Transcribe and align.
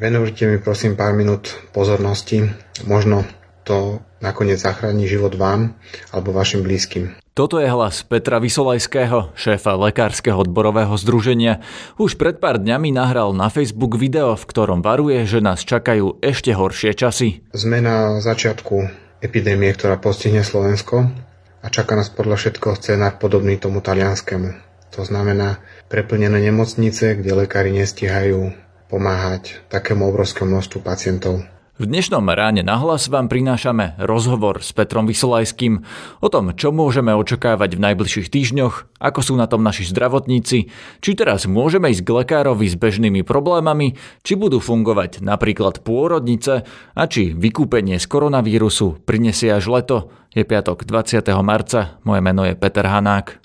Venujte 0.00 0.48
mi 0.48 0.56
prosím 0.56 0.96
pár 0.96 1.12
minút 1.12 1.60
pozornosti. 1.76 2.48
Možno 2.88 3.28
to 3.68 4.00
nakoniec 4.24 4.56
zachráni 4.56 5.04
život 5.04 5.36
vám 5.36 5.76
alebo 6.08 6.32
vašim 6.32 6.64
blízkym. 6.64 7.20
Toto 7.36 7.60
je 7.60 7.68
hlas 7.68 8.00
Petra 8.08 8.40
Vysolajského, 8.40 9.36
šéfa 9.36 9.76
Lekárskeho 9.76 10.40
odborového 10.40 10.96
združenia. 10.96 11.60
Už 12.00 12.16
pred 12.16 12.40
pár 12.40 12.56
dňami 12.56 12.96
nahral 12.96 13.36
na 13.36 13.52
Facebook 13.52 14.00
video, 14.00 14.40
v 14.40 14.48
ktorom 14.48 14.80
varuje, 14.80 15.20
že 15.28 15.44
nás 15.44 15.68
čakajú 15.68 16.16
ešte 16.24 16.56
horšie 16.56 16.96
časy. 16.96 17.44
Sme 17.52 17.84
na 17.84 18.24
začiatku 18.24 18.88
epidémie, 19.20 19.68
ktorá 19.76 20.00
postihne 20.00 20.40
Slovensko 20.40 21.12
a 21.60 21.66
čaká 21.68 21.92
nás 21.92 22.08
podľa 22.08 22.40
všetkoho 22.40 22.72
scénar 22.80 23.20
podobný 23.20 23.60
tomu 23.60 23.84
talianskému. 23.84 24.48
To 24.96 25.04
znamená 25.04 25.60
preplnené 25.92 26.40
nemocnice, 26.40 27.20
kde 27.20 27.36
lekári 27.36 27.68
nestihajú 27.76 28.69
pomáhať 28.90 29.62
takému 29.70 30.10
obrovskému 30.10 30.50
množstvu 30.50 30.78
pacientov. 30.82 31.46
V 31.80 31.88
dnešnom 31.88 32.28
ráne 32.28 32.60
na 32.60 32.76
hlas 32.76 33.08
vám 33.08 33.32
prinášame 33.32 33.96
rozhovor 33.96 34.60
s 34.60 34.68
Petrom 34.76 35.08
Vysolajským 35.08 35.80
o 36.20 36.28
tom, 36.28 36.52
čo 36.52 36.76
môžeme 36.76 37.16
očakávať 37.16 37.80
v 37.80 37.84
najbližších 37.88 38.28
týždňoch, 38.28 39.00
ako 39.00 39.20
sú 39.24 39.32
na 39.40 39.48
tom 39.48 39.64
naši 39.64 39.88
zdravotníci, 39.88 40.68
či 41.00 41.10
teraz 41.16 41.48
môžeme 41.48 41.88
ísť 41.88 42.04
k 42.04 42.10
lekárovi 42.20 42.68
s 42.68 42.76
bežnými 42.76 43.24
problémami, 43.24 43.96
či 44.20 44.36
budú 44.36 44.60
fungovať 44.60 45.24
napríklad 45.24 45.80
pôrodnice 45.80 46.68
a 46.92 47.02
či 47.08 47.32
vykúpenie 47.32 47.96
z 47.96 48.04
koronavírusu 48.12 49.00
prinesie 49.08 49.48
až 49.48 49.72
leto. 49.72 50.12
Je 50.36 50.44
piatok 50.44 50.84
20. 50.84 51.24
marca, 51.40 51.96
moje 52.04 52.20
meno 52.20 52.44
je 52.44 52.60
Peter 52.60 52.84
Hanák. 52.84 53.40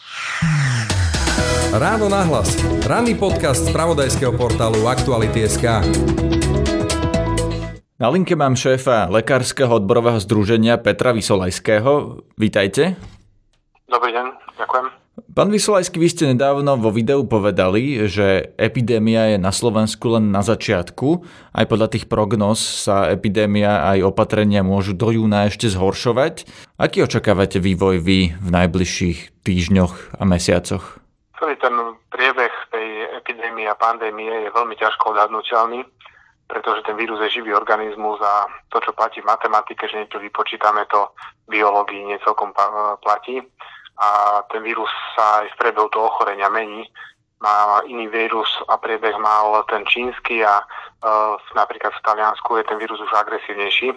Ráno 1.76 2.08
nahlas. 2.08 2.56
Ranný 2.88 3.20
podcast 3.20 3.68
z 3.68 3.76
pravodajského 3.76 4.32
portálu 4.32 4.88
Aktuality.sk. 4.88 5.84
Na 8.00 8.08
linke 8.08 8.32
mám 8.32 8.56
šéfa 8.56 9.12
Lekárskeho 9.12 9.84
odborového 9.84 10.16
združenia 10.24 10.80
Petra 10.80 11.12
Vysolajského. 11.12 12.24
Vítajte. 12.40 12.96
Dobrý 13.92 14.16
deň, 14.16 14.56
ďakujem. 14.56 14.86
Pán 15.36 15.52
Vysolajský, 15.52 16.00
vy 16.00 16.08
ste 16.08 16.24
nedávno 16.32 16.80
vo 16.80 16.96
videu 16.96 17.28
povedali, 17.28 18.08
že 18.08 18.56
epidémia 18.56 19.36
je 19.36 19.38
na 19.44 19.52
Slovensku 19.52 20.16
len 20.16 20.32
na 20.32 20.48
začiatku. 20.48 21.28
Aj 21.52 21.68
podľa 21.68 21.92
tých 21.92 22.08
prognóz 22.08 22.88
sa 22.88 23.12
epidémia 23.12 23.84
aj 23.84 24.16
opatrenia 24.16 24.64
môžu 24.64 24.96
do 24.96 25.12
júna 25.12 25.52
ešte 25.52 25.68
zhoršovať. 25.68 26.48
Aký 26.80 27.04
očakávate 27.04 27.60
vývoj 27.60 28.00
vy 28.00 28.32
v 28.32 28.48
najbližších 28.48 29.44
týždňoch 29.44 30.16
a 30.16 30.24
mesiacoch? 30.24 31.04
Celý 31.36 31.60
ten 31.60 31.76
priebeh 32.10 32.54
tej 32.72 32.88
epidémie 33.20 33.68
a 33.68 33.76
pandémie 33.76 34.48
je 34.48 34.56
veľmi 34.56 34.76
ťažko 34.80 35.12
odhadnutelný 35.12 35.84
pretože 36.48 36.86
ten 36.86 36.94
vírus 36.98 37.18
je 37.26 37.42
živý 37.42 37.54
organizmus 37.54 38.22
a 38.22 38.46
to, 38.70 38.78
čo 38.78 38.94
platí 38.94 39.22
v 39.22 39.30
matematike, 39.30 39.90
že 39.90 40.06
niečo 40.06 40.22
vypočítame, 40.22 40.86
to 40.86 41.10
v 41.50 41.58
biológii 41.58 42.06
nie 42.06 42.22
celkom 42.22 42.54
platí. 43.02 43.42
A 43.98 44.08
ten 44.54 44.62
vírus 44.62 44.90
sa 45.18 45.42
aj 45.42 45.56
v 45.56 45.60
priebehu 45.66 45.90
toho 45.90 46.12
ochorenia 46.14 46.52
mení. 46.52 46.86
Má 47.42 47.82
iný 47.90 48.08
vírus 48.08 48.48
a 48.70 48.78
priebeh 48.78 49.18
mal 49.18 49.66
ten 49.72 49.86
čínsky 49.90 50.46
a 50.46 50.62
uh, 50.62 51.36
napríklad 51.58 51.94
v 51.98 52.04
Taliansku 52.06 52.62
je 52.62 52.68
ten 52.68 52.78
vírus 52.78 53.02
už 53.02 53.12
agresívnejší. 53.16 53.96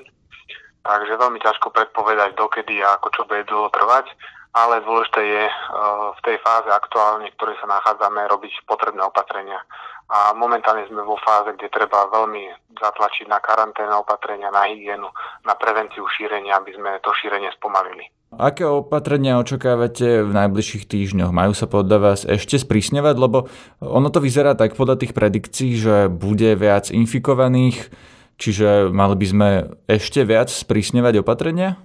Takže 0.89 1.20
veľmi 1.20 1.42
ťažko 1.42 1.69
predpovedať, 1.75 2.33
dokedy 2.39 2.81
a 2.81 2.97
ako 2.97 3.09
čo 3.12 3.22
bude 3.28 3.44
dlho 3.44 3.69
trvať 3.69 4.09
ale 4.52 4.84
dôležité 4.84 5.20
je 5.22 5.44
uh, 5.46 6.12
v 6.16 6.20
tej 6.24 6.36
fáze 6.41 6.68
aktuálne, 6.70 7.28
v 7.30 7.36
ktorej 7.36 7.56
sa 7.60 7.68
nachádzame, 7.68 8.24
robiť 8.28 8.64
potrebné 8.64 9.02
opatrenia 9.04 9.60
a 10.08 10.32
momentálne 10.32 10.88
sme 10.88 11.04
vo 11.04 11.20
fáze, 11.20 11.52
kde 11.52 11.68
treba 11.68 12.08
veľmi 12.08 12.48
zatlačiť 12.80 13.28
na 13.28 13.44
karanténne 13.44 13.92
opatrenia, 14.00 14.48
na 14.48 14.64
hygienu, 14.64 15.12
na 15.44 15.52
prevenciu 15.52 16.08
šírenia, 16.08 16.56
aby 16.56 16.72
sme 16.72 16.96
to 17.04 17.12
šírenie 17.12 17.52
spomalili. 17.52 18.08
Aké 18.32 18.64
opatrenia 18.64 19.41
očakávate 19.41 20.24
v 20.24 20.32
najbližších 20.32 20.88
týždňoch? 20.88 21.32
Majú 21.32 21.53
sa 21.53 21.69
podľa 21.69 21.98
vás 22.00 22.20
ešte 22.25 22.56
sprísňovať? 22.56 23.16
Lebo 23.20 23.53
ono 23.84 24.09
to 24.09 24.25
vyzerá 24.25 24.56
tak 24.56 24.80
podľa 24.80 25.00
tých 25.00 25.12
predikcií, 25.12 25.76
že 25.76 25.97
bude 26.09 26.56
viac 26.56 26.88
infikovaných, 26.88 27.92
čiže 28.41 28.88
mali 28.88 29.12
by 29.16 29.26
sme 29.28 29.48
ešte 29.92 30.25
viac 30.25 30.48
sprísňovať 30.48 31.20
opatrenia? 31.20 31.76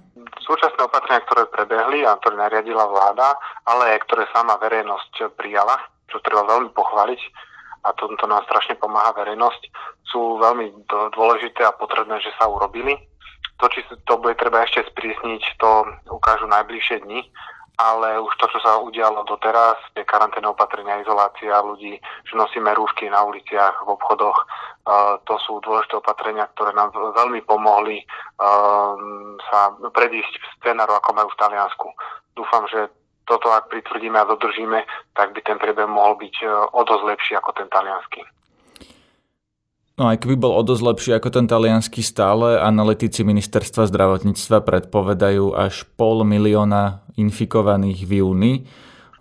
Súčasné 0.44 0.80
opatrenia, 0.84 1.24
ktoré 1.24 1.48
prebehli 1.48 2.04
a 2.04 2.20
ktoré 2.20 2.36
nariadila 2.36 2.84
vláda, 2.84 3.32
ale 3.64 3.96
aj 3.96 4.04
ktoré 4.04 4.28
sama 4.30 4.60
verejnosť 4.60 5.32
prijala, 5.40 5.80
čo 6.12 6.20
treba 6.20 6.44
veľmi 6.44 6.68
pochváliť, 6.76 7.20
a 7.84 7.92
tomto 7.92 8.24
nám 8.24 8.44
strašne 8.48 8.80
pomáha 8.80 9.12
verejnosť, 9.12 9.62
sú 10.08 10.40
veľmi 10.40 10.88
dôležité 11.16 11.68
a 11.68 11.76
potrebné, 11.76 12.16
že 12.20 12.32
sa 12.40 12.48
urobili. 12.48 12.96
To, 13.60 13.68
či 13.70 13.84
to 14.08 14.18
bude 14.18 14.34
treba 14.40 14.64
ešte 14.64 14.88
sprísniť, 14.92 15.60
to 15.60 15.70
ukážu 16.10 16.48
najbližšie 16.48 17.04
dni, 17.06 17.22
ale 17.74 18.22
už 18.22 18.32
to, 18.38 18.46
čo 18.54 18.58
sa 18.62 18.78
udialo 18.78 19.26
doteraz, 19.26 19.78
tie 19.98 20.06
karanténne 20.06 20.50
opatrenia, 20.50 21.02
izolácia 21.02 21.58
ľudí, 21.58 21.98
že 21.98 22.34
nosíme 22.38 22.70
rúšky 22.70 23.10
na 23.10 23.26
uliciach, 23.26 23.82
v 23.82 23.98
obchodoch, 23.98 24.38
to 25.26 25.34
sú 25.42 25.58
dôležité 25.58 25.98
opatrenia, 25.98 26.46
ktoré 26.54 26.70
nám 26.70 26.94
veľmi 26.94 27.42
pomohli 27.42 28.06
sa 29.50 29.74
predísť 29.90 30.32
scenáru, 30.60 30.94
ako 30.94 31.10
majú 31.18 31.28
v 31.34 31.40
Taliansku. 31.40 31.88
Dúfam, 32.38 32.66
že 32.70 32.90
toto 33.24 33.48
ak 33.52 33.72
pritvrdíme 33.72 34.20
a 34.20 34.28
dodržíme, 34.28 34.84
tak 35.16 35.32
by 35.32 35.40
ten 35.40 35.56
priebeh 35.56 35.88
mohol 35.88 36.20
byť 36.20 36.34
e, 36.44 36.46
o 36.76 36.80
dosť 36.84 37.04
lepší 37.08 37.32
ako 37.40 37.56
ten 37.56 37.68
talianský. 37.72 38.20
No 39.94 40.10
aj 40.10 40.26
keby 40.26 40.34
bol 40.34 40.58
o 40.58 40.62
dosť 40.66 40.82
lepší 40.82 41.10
ako 41.14 41.28
ten 41.30 41.46
talianský 41.46 42.02
stále, 42.02 42.58
analytici 42.58 43.22
ministerstva 43.22 43.86
zdravotníctva 43.86 44.66
predpovedajú 44.66 45.54
až 45.54 45.86
pol 45.94 46.26
milióna 46.26 47.06
infikovaných 47.14 48.02
v 48.02 48.12
júni. 48.18 48.52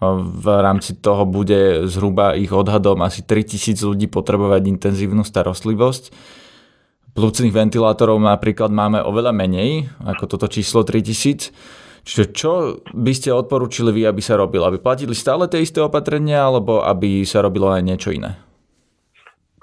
V 0.02 0.46
rámci 0.50 0.98
toho 0.98 1.30
bude 1.30 1.86
zhruba 1.86 2.34
ich 2.34 2.50
odhadom 2.50 3.06
asi 3.06 3.22
3000 3.22 3.86
ľudí 3.86 4.10
potrebovať 4.10 4.66
intenzívnu 4.66 5.22
starostlivosť. 5.22 6.10
Plúcnych 7.14 7.54
ventilátorov 7.54 8.18
napríklad 8.18 8.74
máme 8.74 9.06
oveľa 9.06 9.30
menej 9.30 9.94
ako 10.02 10.26
toto 10.26 10.50
číslo 10.50 10.82
3000 10.82 11.54
Čiže 12.04 12.26
čo 12.36 12.84
by 12.92 13.14
ste 13.16 13.32
odporúčili 13.32 13.96
vy, 13.96 14.12
aby 14.12 14.20
sa 14.20 14.36
robilo? 14.36 14.68
Aby 14.68 14.84
platili 14.84 15.16
stále 15.16 15.48
tie 15.48 15.64
isté 15.64 15.80
opatrenia, 15.80 16.44
alebo 16.44 16.84
aby 16.84 17.24
sa 17.24 17.40
robilo 17.40 17.72
aj 17.72 17.80
niečo 17.80 18.12
iné? 18.12 18.36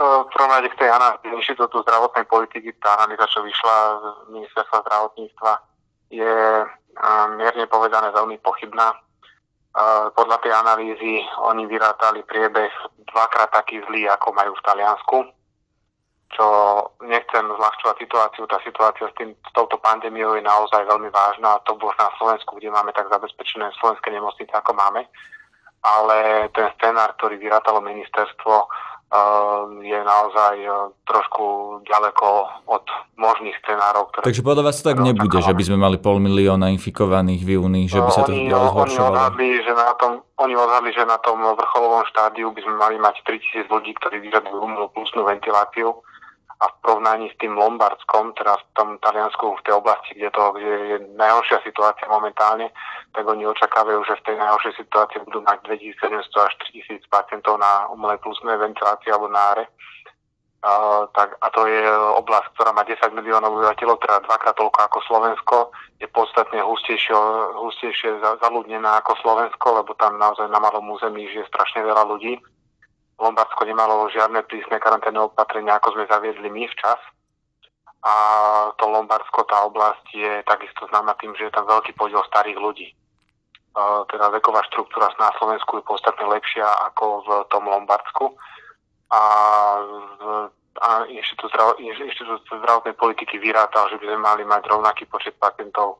V 0.00 0.32
prvom 0.32 0.48
rade 0.48 0.72
k 0.72 0.80
tej 0.80 0.90
analýze 0.96 1.28
Inštitútu 1.28 1.84
zdravotnej 1.84 2.24
politiky, 2.24 2.72
tá 2.80 2.96
analýza, 2.96 3.28
čo 3.28 3.44
vyšla 3.44 3.76
z 4.00 4.04
ministerstva 4.32 4.80
zdravotníctva, 4.88 5.52
je 6.08 6.36
mierne 7.36 7.66
povedané 7.68 8.08
veľmi 8.08 8.40
pochybná. 8.40 8.96
Podľa 10.16 10.36
tej 10.40 10.56
analýzy 10.56 11.20
oni 11.44 11.68
vyrátali 11.68 12.24
priebeh 12.24 12.72
dvakrát 13.12 13.52
taký 13.52 13.84
zlý, 13.92 14.08
ako 14.08 14.32
majú 14.32 14.56
v 14.56 14.64
Taliansku 14.64 15.18
čo 16.30 16.46
nechcem 17.02 17.42
zľahčovať 17.42 17.96
situáciu. 17.98 18.46
Tá 18.46 18.62
situácia 18.62 19.10
s, 19.10 19.14
tým, 19.18 19.34
s 19.34 19.50
touto 19.50 19.82
pandémiou 19.82 20.38
je 20.38 20.46
naozaj 20.46 20.86
veľmi 20.86 21.10
vážna 21.10 21.58
to 21.66 21.74
bolo 21.74 21.90
na 21.98 22.06
Slovensku, 22.16 22.54
kde 22.56 22.70
máme 22.70 22.94
tak 22.94 23.10
zabezpečené 23.10 23.74
slovenské 23.82 24.14
nemocnice, 24.14 24.54
ako 24.54 24.72
máme. 24.78 25.10
Ale 25.82 26.46
ten 26.54 26.70
scenár, 26.78 27.18
ktorý 27.18 27.40
vyrátalo 27.40 27.82
ministerstvo, 27.82 28.68
je 29.82 29.98
naozaj 30.06 30.54
eh, 30.62 30.74
trošku 31.02 31.44
ďaleko 31.82 32.26
od 32.70 32.84
možných 33.18 33.58
scenárov. 33.66 34.14
Ktoré 34.14 34.22
Takže 34.30 34.42
podľa 34.46 34.62
vás 34.70 34.78
to 34.78 34.94
tak 34.94 35.02
nebude, 35.02 35.38
že 35.42 35.50
by 35.50 35.62
sme 35.66 35.78
mali 35.82 35.98
pol 35.98 36.22
milióna 36.22 36.70
infikovaných 36.70 37.42
v 37.42 37.50
júni, 37.58 37.90
že 37.90 37.98
by 37.98 38.10
sa 38.14 38.22
to 38.22 38.30
oni, 38.30 38.46
ďalej 38.46 38.70
zhoršovalo? 38.70 39.10
Oni 39.10 39.18
odhadli, 39.18 39.48
že 39.66 39.72
na 39.74 39.92
tom, 39.98 40.12
oni 40.38 40.54
odhadli, 40.54 40.90
že 40.94 41.04
na 41.10 41.18
tom 41.18 41.38
vrcholovom 41.42 42.04
štádiu 42.06 42.54
by 42.54 42.60
sme 42.62 42.74
mali 42.78 42.96
mať 43.02 43.14
3000 43.26 43.66
ľudí, 43.66 43.90
ktorí 43.98 44.16
vyžadujú 44.30 44.58
umelú 44.62 44.86
plusnú 44.94 45.26
ventiláciu 45.26 45.90
a 46.60 46.68
v 46.68 46.74
porovnaní 46.84 47.32
s 47.32 47.40
tým 47.40 47.56
Lombardskom, 47.56 48.36
teda 48.36 48.52
v 48.60 48.64
tom 48.76 48.88
Taliansku, 49.00 49.56
v 49.56 49.64
tej 49.64 49.74
oblasti, 49.80 50.12
kde, 50.12 50.28
to, 50.28 50.42
kde 50.52 50.72
je 50.92 50.96
najhoršia 51.16 51.64
situácia 51.64 52.04
momentálne, 52.04 52.68
tak 53.16 53.24
oni 53.24 53.48
očakávajú, 53.48 54.04
že 54.04 54.20
v 54.20 54.26
tej 54.28 54.36
najhoršej 54.36 54.74
situácii 54.84 55.24
budú 55.24 55.40
mať 55.40 55.58
2700 55.64 56.20
až 56.20 56.52
3000 56.68 57.00
pacientov 57.08 57.56
na 57.56 57.88
umelej 57.88 58.20
plusnej 58.20 58.60
ventilácii 58.60 59.08
alebo 59.08 59.32
na 59.32 59.40
áre. 59.56 59.64
Uh, 60.60 61.08
tak, 61.16 61.40
a 61.40 61.48
to 61.56 61.64
je 61.64 61.80
oblasť, 62.20 62.52
ktorá 62.52 62.76
má 62.76 62.84
10 62.84 63.00
miliónov 63.16 63.56
obyvateľov, 63.56 63.96
teda 64.04 64.28
dvakrát 64.28 64.52
toľko 64.60 64.78
ako 64.84 64.98
Slovensko, 65.08 65.56
je 65.96 66.04
podstatne 66.12 66.60
hustejšie, 66.60 67.16
hustejšie 67.56 68.20
zaludnená 68.20 69.00
ako 69.00 69.16
Slovensko, 69.24 69.80
lebo 69.80 69.96
tam 69.96 70.20
naozaj 70.20 70.52
na 70.52 70.60
malom 70.60 70.92
území 70.92 71.24
žije 71.32 71.48
strašne 71.48 71.80
veľa 71.80 72.04
ľudí 72.12 72.36
Lombardsko 73.20 73.62
nemalo 73.68 74.08
žiadne 74.08 74.42
prísne 74.48 74.80
karanténne 74.80 75.20
opatrenia, 75.28 75.76
ako 75.76 75.94
sme 75.94 76.08
zaviedli 76.08 76.48
my 76.48 76.64
včas. 76.72 77.00
A 78.00 78.14
to 78.80 78.88
Lombardsko, 78.88 79.44
tá 79.44 79.60
oblasť 79.68 80.04
je 80.16 80.32
takisto 80.48 80.88
známa 80.88 81.12
tým, 81.20 81.36
že 81.36 81.48
je 81.48 81.52
tam 81.52 81.68
veľký 81.68 81.92
podiel 82.00 82.24
starých 82.24 82.56
ľudí. 82.56 82.88
Teda 84.08 84.32
veková 84.32 84.64
štruktúra 84.72 85.12
na 85.20 85.30
Slovensku 85.36 85.78
je 85.78 85.84
podstatne 85.84 86.24
lepšia 86.26 86.64
ako 86.90 87.04
v 87.22 87.28
tom 87.52 87.68
Lombardsku. 87.68 88.34
A 89.12 89.20
a 90.80 91.04
Inštitút, 91.10 91.52
Inštitút 91.82 92.46
zdravotnej 92.46 92.94
politiky 92.94 93.42
vyrátal, 93.42 93.90
že 93.90 93.98
by 93.98 94.06
sme 94.06 94.18
mali 94.22 94.42
mať 94.46 94.70
rovnaký 94.70 95.04
počet 95.10 95.34
pacientov 95.36 95.98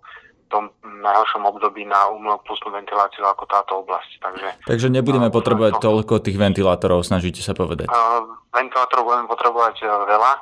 tom 0.50 0.74
najhoršom 0.82 1.46
období 1.46 1.86
na 1.86 2.10
umelopustnú 2.10 2.74
ventiláciu 2.74 3.22
ako 3.22 3.46
táto 3.46 3.86
oblasť. 3.86 4.10
Takže, 4.18 4.48
Takže 4.66 4.88
nebudeme 4.90 5.30
potrebovať 5.30 5.78
to, 5.78 5.86
toľko 5.86 6.14
tých 6.26 6.36
ventilátorov, 6.36 7.06
snažíte 7.06 7.40
sa 7.40 7.54
povedať? 7.54 7.86
Ventilátorov 8.50 9.06
budeme 9.06 9.30
potrebovať 9.30 9.86
veľa. 9.86 10.32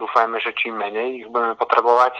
Dúfajme, 0.00 0.40
že 0.40 0.56
čím 0.56 0.80
menej 0.80 1.22
ich 1.22 1.26
budeme 1.28 1.54
potrebovať 1.54 2.16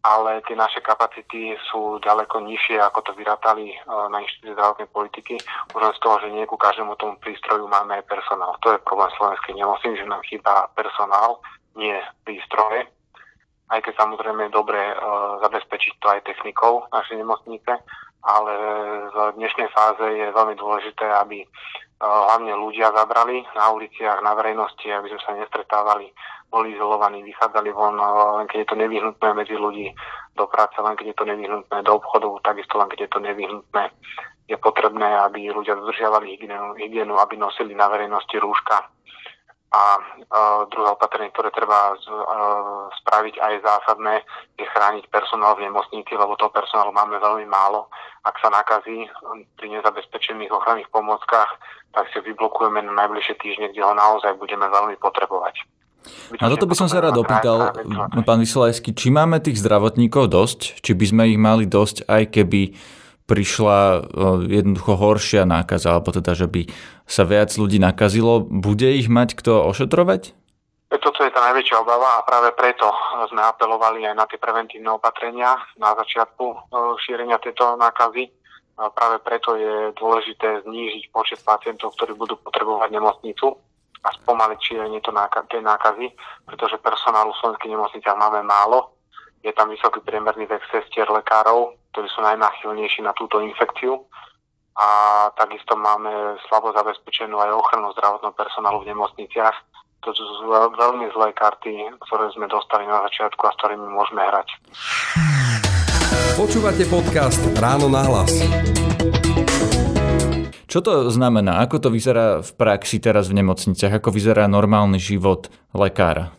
ale 0.00 0.40
tie 0.48 0.56
naše 0.56 0.80
kapacity 0.80 1.56
sú 1.68 2.00
ďaleko 2.00 2.40
nižšie, 2.40 2.80
ako 2.80 3.04
to 3.04 3.12
vyrátali 3.12 3.76
e, 3.76 3.76
na 3.84 4.24
Inštitúte 4.24 4.56
zdravotnej 4.56 4.88
politiky. 4.88 5.34
Už 5.76 5.80
len 5.80 5.92
z 5.92 6.00
toho, 6.00 6.16
že 6.24 6.32
nie 6.32 6.48
ku 6.48 6.56
každému 6.56 6.96
tomu 6.96 7.20
prístroju 7.20 7.68
máme 7.68 8.00
aj 8.00 8.08
personál. 8.08 8.56
To 8.64 8.72
je 8.72 8.84
problém 8.86 9.12
slovenskej 9.20 9.54
nemocnice, 9.60 10.00
že 10.00 10.08
nám 10.08 10.24
chýba 10.24 10.72
personál, 10.72 11.44
nie 11.76 11.96
prístroje. 12.24 12.88
Aj 13.70 13.80
keď 13.80 13.94
samozrejme 13.96 14.50
je 14.50 14.56
dobré 14.58 14.82
uh, 14.92 15.38
zabezpečiť 15.46 15.94
to 16.02 16.06
aj 16.10 16.26
technikou 16.26 16.90
našej 16.90 17.22
nemocnice, 17.22 17.72
ale 18.20 18.52
v 19.08 19.16
dnešnej 19.40 19.72
fáze 19.72 20.04
je 20.04 20.26
veľmi 20.34 20.58
dôležité, 20.58 21.06
aby 21.24 21.46
uh, 21.46 21.48
hlavne 22.04 22.52
ľudia 22.58 22.92
zabrali 22.92 23.46
na 23.54 23.70
uliciach, 23.72 24.20
na 24.20 24.34
verejnosti, 24.34 24.84
aby 24.90 25.08
sme 25.08 25.20
sa 25.22 25.32
nestretávali 25.38 26.10
boli 26.50 26.74
izolovaní, 26.74 27.22
vychádzali 27.22 27.70
von, 27.70 27.94
len 28.42 28.46
keď 28.50 28.66
je 28.66 28.68
to 28.74 28.76
nevyhnutné 28.76 29.28
medzi 29.38 29.54
ľudí 29.54 29.94
do 30.34 30.50
práce, 30.50 30.74
len 30.82 30.98
keď 30.98 31.14
je 31.14 31.16
to 31.16 31.24
nevyhnutné 31.30 31.76
do 31.86 31.92
obchodov, 31.94 32.42
takisto 32.42 32.74
len 32.76 32.90
keď 32.90 33.06
je 33.06 33.10
to 33.14 33.20
nevyhnutné. 33.22 33.84
Je 34.50 34.58
potrebné, 34.58 35.06
aby 35.30 35.46
ľudia 35.54 35.78
dodržiavali 35.78 36.34
hygienu 36.34 37.14
aby 37.14 37.34
nosili 37.38 37.70
na 37.70 37.86
verejnosti 37.86 38.34
rúška. 38.34 38.90
A 39.70 40.02
uh, 40.02 40.66
druhé 40.66 40.98
opatrenie, 40.98 41.30
ktoré 41.30 41.54
treba 41.54 41.94
z, 42.02 42.10
uh, 42.10 42.90
spraviť 42.90 43.38
aj 43.38 43.54
zásadné, 43.62 44.26
je 44.58 44.66
chrániť 44.66 45.06
personál 45.14 45.54
v 45.54 45.70
nemocnici, 45.70 46.10
lebo 46.18 46.34
toho 46.34 46.50
personálu 46.50 46.90
máme 46.90 47.22
veľmi 47.22 47.46
málo. 47.46 47.86
Ak 48.26 48.34
sa 48.42 48.50
nakazí 48.50 49.06
pri 49.54 49.66
nezabezpečených 49.70 50.50
ochranných 50.50 50.90
pomôckach, 50.90 51.54
tak 51.94 52.10
si 52.10 52.18
vyblokujeme 52.18 52.82
na 52.82 52.98
najbližšie 53.06 53.34
týždne, 53.38 53.70
kde 53.70 53.86
ho 53.86 53.94
naozaj 53.94 54.34
budeme 54.42 54.66
veľmi 54.66 54.98
potrebovať. 54.98 55.62
A 56.40 56.48
toto 56.48 56.64
by 56.64 56.74
som 56.74 56.88
sa 56.88 56.98
rád 56.98 57.20
opýtal, 57.20 57.76
pán 58.24 58.40
Vysolajský, 58.40 58.96
či 58.96 59.12
máme 59.12 59.38
tých 59.38 59.60
zdravotníkov 59.60 60.32
dosť? 60.32 60.80
Či 60.80 60.92
by 60.96 61.04
sme 61.06 61.22
ich 61.28 61.38
mali 61.38 61.68
dosť, 61.68 62.08
aj 62.08 62.22
keby 62.34 62.74
prišla 63.28 64.10
jednoducho 64.50 64.98
horšia 64.98 65.46
nákaza, 65.46 65.94
alebo 65.94 66.10
teda, 66.10 66.34
že 66.34 66.50
by 66.50 66.66
sa 67.10 67.26
viac 67.26 67.50
ľudí 67.58 67.82
nakazilo, 67.82 68.46
bude 68.46 68.86
ich 68.94 69.10
mať 69.10 69.34
kto 69.34 69.66
ošetrovať? 69.66 70.38
Toto 70.90 71.22
je 71.22 71.30
tá 71.30 71.42
najväčšia 71.50 71.82
obava 71.82 72.18
a 72.18 72.26
práve 72.26 72.50
preto 72.54 72.86
sme 73.30 73.42
apelovali 73.42 74.06
aj 74.10 74.14
na 74.14 74.26
tie 74.26 74.38
preventívne 74.42 74.90
opatrenia 74.94 75.54
na 75.78 75.94
začiatku 75.94 76.44
e, 76.50 76.56
šírenia 77.02 77.38
tejto 77.38 77.78
nákazy. 77.78 78.26
Práve 78.74 79.20
preto 79.20 79.60
je 79.60 79.92
dôležité 79.92 80.64
znížiť 80.64 81.12
počet 81.12 81.44
pacientov, 81.44 81.92
ktorí 81.94 82.16
budú 82.16 82.40
potrebovať 82.40 82.88
nemocnicu 82.96 83.52
a 84.00 84.08
spomaliť 84.08 84.56
šírenie 84.56 85.04
tej 85.04 85.60
nákazy, 85.60 86.08
pretože 86.48 86.80
personálu 86.80 87.36
v 87.36 87.40
slovenských 87.44 87.72
nemocniciach 87.76 88.16
máme 88.16 88.40
málo. 88.40 88.96
Je 89.44 89.52
tam 89.52 89.68
vysoký 89.68 90.00
priemerný 90.00 90.48
vek 90.48 90.64
sestier 90.72 91.04
lekárov, 91.12 91.76
ktorí 91.92 92.08
sú 92.08 92.24
najnáchylnejší 92.24 93.04
na 93.04 93.12
túto 93.12 93.44
infekciu 93.44 94.00
a 94.76 94.88
takisto 95.34 95.74
máme 95.74 96.38
slabo 96.46 96.70
zabezpečenú 96.74 97.38
aj 97.38 97.50
ochranu 97.54 97.90
zdravotného 97.94 98.34
personálu 98.34 98.82
v 98.82 98.94
nemocniciach. 98.94 99.56
To 100.00 100.16
sú 100.16 100.48
veľmi 100.50 101.12
zlé 101.12 101.36
karty, 101.36 102.00
ktoré 102.08 102.32
sme 102.32 102.48
dostali 102.48 102.88
na 102.88 103.04
začiatku 103.04 103.42
a 103.44 103.52
s 103.52 103.58
ktorými 103.60 103.86
môžeme 103.92 104.24
hrať. 104.24 104.48
Počúvate 106.40 106.88
podcast 106.88 107.42
Ráno 107.60 107.92
na 107.92 108.00
hlas. 108.08 108.32
Čo 110.70 110.78
to 110.86 111.10
znamená? 111.10 111.66
Ako 111.66 111.82
to 111.82 111.90
vyzerá 111.90 112.46
v 112.46 112.50
praxi 112.54 113.02
teraz 113.02 113.26
v 113.26 113.42
nemocniciach? 113.42 113.98
Ako 113.98 114.14
vyzerá 114.14 114.46
normálny 114.46 115.02
život 115.02 115.50
lekára? 115.74 116.30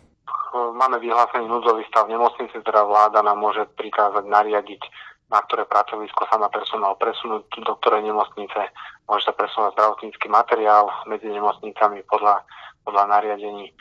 Máme 0.56 0.98
vyhlásený 0.98 1.46
núdzový 1.46 1.86
stav 1.92 2.10
v 2.10 2.18
nemocnici, 2.18 2.58
teda 2.66 2.82
vláda 2.88 3.22
nám 3.22 3.38
môže 3.38 3.68
prikázať 3.78 4.26
nariadiť, 4.26 4.82
na 5.32 5.40
ktoré 5.48 5.64
pracovisko 5.64 6.28
sa 6.28 6.36
má 6.36 6.52
personál 6.52 7.00
presunúť, 7.00 7.48
do 7.64 7.74
ktorej 7.80 8.04
nemocnice 8.04 8.70
môže 9.08 9.24
sa 9.26 9.34
presunúť 9.34 9.74
zdravotnícky 9.80 10.28
materiál 10.28 10.92
medzi 11.08 11.32
nemocnicami 11.32 12.04
podľa, 12.06 12.44
podľa 12.84 13.04
nariadení 13.08 13.72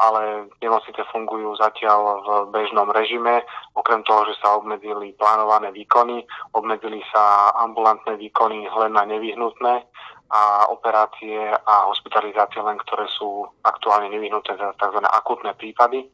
ale 0.00 0.48
nemocnice 0.64 1.04
fungujú 1.12 1.52
zatiaľ 1.60 2.24
v 2.24 2.28
bežnom 2.56 2.88
režime. 2.88 3.44
Okrem 3.76 4.00
toho, 4.00 4.24
že 4.32 4.40
sa 4.40 4.56
obmedzili 4.56 5.12
plánované 5.20 5.68
výkony, 5.76 6.24
obmedzili 6.56 7.04
sa 7.12 7.52
ambulantné 7.60 8.16
výkony 8.16 8.64
len 8.64 8.92
na 8.96 9.04
nevyhnutné 9.04 9.84
a 10.32 10.72
operácie 10.72 11.36
a 11.52 11.74
hospitalizácie 11.92 12.64
len, 12.64 12.80
ktoré 12.80 13.04
sú 13.12 13.44
aktuálne 13.68 14.08
nevyhnutné, 14.08 14.56
tzv. 14.56 15.00
akutné 15.04 15.52
prípady. 15.60 16.08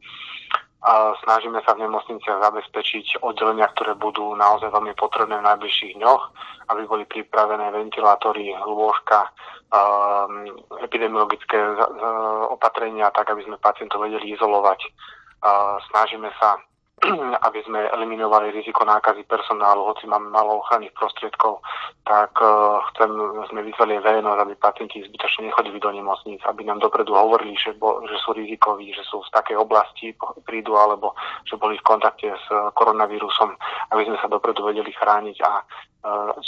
Snažíme 1.27 1.59
sa 1.67 1.75
v 1.75 1.83
nemocniciach 1.83 2.39
zabezpečiť 2.39 3.19
oddelenia, 3.19 3.67
ktoré 3.75 3.99
budú 3.99 4.31
naozaj 4.39 4.71
veľmi 4.71 4.95
potrebné 4.95 5.35
v 5.43 5.47
najbližších 5.51 5.99
dňoch, 5.99 6.23
aby 6.71 6.81
boli 6.87 7.03
pripravené 7.03 7.67
ventilátory, 7.75 8.55
lôžka, 8.63 9.27
um, 9.75 10.47
epidemiologické 10.79 11.59
opatrenia, 12.47 13.11
tak 13.11 13.27
aby 13.27 13.43
sme 13.43 13.59
pacientov 13.59 14.07
vedeli 14.07 14.31
izolovať. 14.39 14.79
Snažíme 15.91 16.31
sa 16.39 16.63
aby 17.47 17.59
sme 17.63 17.79
eliminovali 17.95 18.51
riziko 18.51 18.83
nákazy 18.83 19.23
personálu, 19.23 19.87
hoci 19.87 20.07
máme 20.07 20.29
malo 20.29 20.59
ochranných 20.59 20.91
prostriedkov, 20.95 21.63
tak 22.03 22.35
uh, 22.41 22.83
chcem, 22.91 23.11
sme 23.47 23.63
vyzvali 23.63 23.99
verejnosť, 24.03 24.39
aby 24.43 24.53
pacienti 24.59 25.03
zbytočne 25.07 25.47
nechodili 25.47 25.79
do 25.79 25.91
nemocníc, 25.91 26.41
aby 26.43 26.67
nám 26.67 26.83
dopredu 26.83 27.15
hovorili, 27.15 27.55
že, 27.55 27.71
bo, 27.75 28.03
že 28.03 28.19
sú 28.19 28.35
rizikoví, 28.35 28.91
že 28.91 29.03
sú 29.07 29.23
z 29.23 29.31
takej 29.31 29.57
oblasti, 29.57 30.11
prídu, 30.43 30.75
alebo 30.75 31.15
že 31.47 31.55
boli 31.55 31.79
v 31.79 31.87
kontakte 31.87 32.31
s 32.33 32.47
koronavírusom, 32.75 33.55
aby 33.95 34.03
sme 34.05 34.17
sa 34.19 34.27
dopredu 34.27 34.67
vedeli 34.67 34.91
chrániť 34.91 35.37
a 35.45 35.51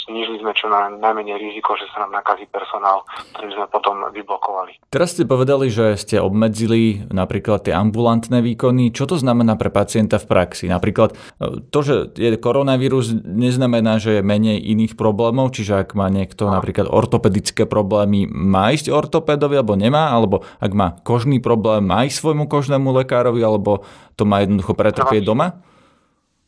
znížili 0.06 0.40
sme 0.40 0.52
čo 0.56 0.70
na 0.70 0.88
najmenej 0.88 1.36
riziko, 1.36 1.74
že 1.76 1.90
sa 1.92 2.06
nám 2.06 2.22
nakazí 2.22 2.48
personál, 2.48 3.04
ktorý 3.36 3.48
sme 3.52 3.66
potom 3.68 4.00
vyblokovali. 4.14 4.78
Teraz 4.88 5.12
ste 5.12 5.28
povedali, 5.28 5.68
že 5.68 5.98
ste 5.98 6.22
obmedzili 6.22 7.04
napríklad 7.12 7.68
tie 7.68 7.74
ambulantné 7.76 8.40
výkony. 8.40 8.94
Čo 8.94 9.10
to 9.10 9.16
znamená 9.20 9.58
pre 9.58 9.68
pacienta 9.68 10.16
v 10.16 10.26
praxi? 10.28 10.52
praxi. 10.52 10.68
Napríklad 10.68 11.10
e, 11.14 11.62
to, 11.72 11.78
že 11.80 11.94
je 12.18 12.36
koronavírus, 12.36 13.16
neznamená, 13.24 13.96
že 13.96 14.20
je 14.20 14.22
menej 14.22 14.60
iných 14.60 14.94
problémov, 15.00 15.56
čiže 15.56 15.86
ak 15.86 15.96
má 15.96 16.12
niekto 16.12 16.52
napríklad 16.52 16.92
ortopedické 16.92 17.64
problémy, 17.64 18.28
má 18.28 18.70
ísť 18.70 18.92
ortopedovi 18.92 19.56
alebo 19.56 19.74
nemá, 19.74 20.12
alebo 20.12 20.44
ak 20.60 20.72
má 20.76 20.88
kožný 21.02 21.40
problém, 21.40 21.88
má 21.88 22.04
ísť 22.04 22.20
svojmu 22.20 22.44
kožnému 22.46 22.92
lekárovi, 23.02 23.40
alebo 23.40 23.86
to 24.20 24.28
má 24.28 24.44
jednoducho 24.44 24.76
pretrpieť 24.76 25.24
doma? 25.24 25.56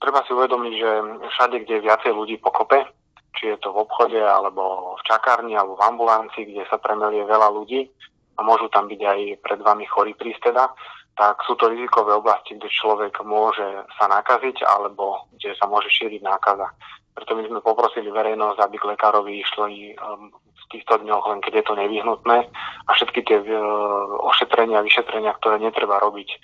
Treba 0.03 0.21
si 0.29 0.37
uvedomiť, 0.37 0.73
že 0.77 0.91
všade, 1.33 1.57
kde 1.65 1.73
je 1.81 1.85
viacej 1.89 2.13
ľudí 2.13 2.37
pokope, 2.37 2.85
či 3.35 3.55
je 3.55 3.59
to 3.61 3.75
v 3.75 3.83
obchode, 3.85 4.19
alebo 4.19 4.95
v 4.99 5.03
čakárni, 5.07 5.59
alebo 5.59 5.77
v 5.77 5.87
ambulancii, 5.91 6.45
kde 6.49 6.65
sa 6.71 6.79
premelie 6.79 7.27
veľa 7.27 7.51
ľudí 7.51 7.87
a 8.35 8.41
môžu 8.43 8.67
tam 8.71 8.91
byť 8.91 9.01
aj 9.01 9.21
pred 9.43 9.61
vami 9.63 9.87
chorí 9.87 10.15
prísť 10.15 10.51
teda, 10.51 10.71
tak 11.15 11.39
sú 11.47 11.55
to 11.55 11.71
rizikové 11.71 12.19
oblasti, 12.19 12.59
kde 12.59 12.67
človek 12.67 13.23
môže 13.23 13.63
sa 13.95 14.11
nakaziť 14.11 14.67
alebo 14.67 15.31
kde 15.39 15.55
sa 15.55 15.71
môže 15.71 15.87
šíriť 15.91 16.23
nákaza. 16.27 16.67
Preto 17.15 17.39
my 17.39 17.47
sme 17.47 17.61
poprosili 17.63 18.11
verejnosť, 18.11 18.59
aby 18.59 18.77
k 18.83 18.89
lekárovi 18.91 19.33
išli 19.39 19.95
um, 19.95 20.35
v 20.35 20.65
týchto 20.75 20.99
dňoch 20.99 21.31
len 21.31 21.39
keď 21.39 21.63
je 21.63 21.65
to 21.71 21.75
nevyhnutné 21.79 22.39
a 22.51 22.91
všetky 22.91 23.23
tie 23.23 23.39
uh, 23.39 23.55
ošetrenia 24.27 24.83
vyšetrenia, 24.83 25.39
ktoré 25.39 25.63
netreba 25.63 26.03
robiť 26.03 26.35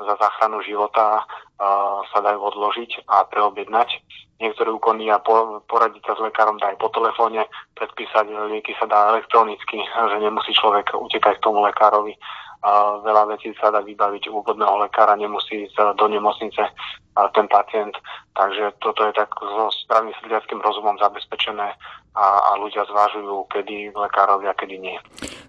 za 0.00 0.14
záchranu 0.16 0.64
života, 0.64 1.24
sa 2.10 2.18
dajú 2.24 2.40
odložiť 2.40 3.04
a 3.08 3.28
preobjednať. 3.28 3.88
Niektoré 4.40 4.72
úkony 4.72 5.12
a 5.12 5.20
poradiť 5.68 6.02
sa 6.08 6.16
s 6.16 6.24
lekárom 6.24 6.56
dá 6.56 6.72
aj 6.72 6.80
po 6.80 6.88
telefóne, 6.88 7.44
predpísať 7.76 8.32
lieky 8.48 8.72
sa 8.80 8.88
dá 8.88 9.12
elektronicky, 9.12 9.84
že 9.84 10.16
nemusí 10.16 10.56
človek 10.56 10.96
utekať 10.96 11.36
k 11.36 11.44
tomu 11.44 11.60
lekárovi 11.60 12.16
veľa 13.00 13.36
vecí 13.36 13.56
sa 13.56 13.72
dá 13.72 13.80
vybaviť 13.80 14.28
u 14.28 14.44
úvodného 14.44 14.84
lekára, 14.84 15.16
nemusí 15.16 15.64
ísť 15.64 15.96
do 15.96 16.06
nemocnice 16.08 16.60
ten 17.32 17.46
pacient. 17.48 17.96
Takže 18.36 18.76
toto 18.84 19.04
je 19.08 19.12
tak 19.16 19.32
so 19.40 19.72
správnym 19.84 20.12
srdiackým 20.20 20.60
rozumom 20.60 20.96
zabezpečené 21.00 21.72
a, 22.10 22.26
a 22.50 22.50
ľudia 22.58 22.82
zvážujú, 22.90 23.46
kedy 23.50 23.94
a 23.94 24.54
kedy 24.58 24.76
nie. 24.82 24.98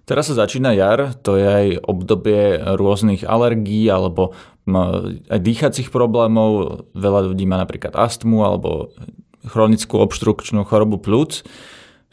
Teraz 0.05 0.29
sa 0.29 0.45
začína 0.45 0.77
jar, 0.77 1.17
to 1.25 1.37
je 1.37 1.47
aj 1.47 1.67
obdobie 1.85 2.61
rôznych 2.77 3.25
alergií 3.25 3.89
alebo 3.89 4.37
aj 4.69 5.39
dýchacích 5.41 5.89
problémov. 5.89 6.85
Veľa 6.93 7.33
ľudí 7.33 7.49
má 7.49 7.57
napríklad 7.57 7.97
astmu 7.97 8.45
alebo 8.45 8.93
chronickú 9.41 9.97
obštrukčnú 9.97 10.61
chorobu 10.69 11.01
plúc. 11.01 11.41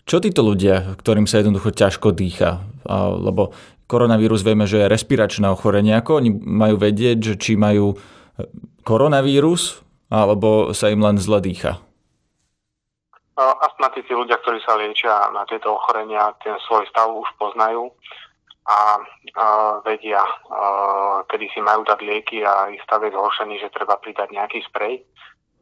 Čo 0.09 0.25
títo 0.25 0.41
ľudia, 0.41 0.97
ktorým 0.97 1.29
sa 1.29 1.45
jednoducho 1.45 1.69
ťažko 1.69 2.17
dýcha? 2.17 2.65
Lebo 3.21 3.53
koronavírus 3.85 4.41
vieme, 4.41 4.65
že 4.65 4.81
je 4.81 4.93
respiračné 4.93 5.45
ochorenie. 5.53 5.93
Ako 5.93 6.25
oni 6.25 6.33
majú 6.33 6.81
vedieť, 6.81 7.21
že 7.21 7.35
či 7.37 7.61
majú 7.61 8.01
koronavírus 8.89 9.85
alebo 10.09 10.73
sa 10.73 10.89
im 10.89 11.05
len 11.05 11.21
zle 11.21 11.45
dýcha? 11.45 11.85
Astmatici, 13.39 14.11
ľudia, 14.11 14.35
ktorí 14.43 14.59
sa 14.67 14.75
liečia 14.75 15.31
na 15.31 15.47
tieto 15.47 15.79
ochorenia, 15.79 16.35
ten 16.43 16.59
svoj 16.67 16.83
stav 16.91 17.07
už 17.07 17.31
poznajú 17.39 17.87
a, 18.67 18.99
vedia, 19.87 20.19
a, 20.19 21.23
kedy 21.31 21.47
si 21.55 21.63
majú 21.63 21.87
dať 21.87 22.03
lieky 22.03 22.43
a 22.43 22.67
ich 22.75 22.83
stav 22.83 22.99
je 23.07 23.15
zhoršený, 23.15 23.63
že 23.63 23.71
treba 23.71 23.95
pridať 24.03 24.35
nejaký 24.35 24.67
sprej. 24.67 25.07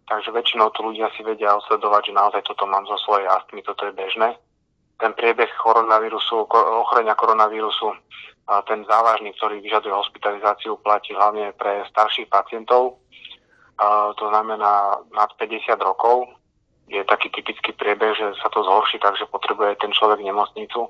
Takže 0.09 0.33
väčšinou 0.33 0.73
tu 0.73 0.88
ľudia 0.88 1.12
si 1.18 1.26
vedia 1.26 1.52
osledovať, 1.59 2.09
že 2.09 2.16
naozaj 2.16 2.42
toto 2.49 2.64
mám 2.64 2.88
zo 2.88 2.97
svojej 3.04 3.28
astmy, 3.28 3.61
toto 3.61 3.85
je 3.85 3.92
bežné. 3.92 4.38
Ten 4.97 5.12
priebeh 5.12 5.50
koronavírusu, 5.61 6.49
ochorenia 6.80 7.12
koronavírusu, 7.12 7.92
ten 8.71 8.87
závažný, 8.87 9.35
ktorý 9.35 9.59
vyžaduje 9.61 9.90
hospitalizáciu, 9.92 10.78
platí 10.78 11.12
hlavne 11.12 11.52
pre 11.59 11.83
starších 11.90 12.30
pacientov. 12.30 13.02
To 14.16 14.25
znamená 14.30 15.02
nad 15.11 15.30
50 15.37 15.76
rokov. 15.83 16.30
Je 16.86 17.02
taký 17.02 17.34
typický 17.34 17.74
priebeh, 17.74 18.14
že 18.14 18.38
sa 18.38 18.46
to 18.54 18.62
zhorší, 18.62 19.02
takže 19.02 19.26
potrebuje 19.26 19.82
ten 19.82 19.90
človek 19.90 20.22
nemocnicu. 20.22 20.86